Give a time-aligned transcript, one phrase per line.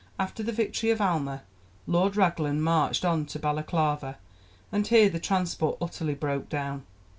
[0.17, 1.43] After the victory of Alma
[1.85, 4.17] Lord Raglan marched on to Balaclava,
[4.71, 6.87] and here the transport utterly broke down.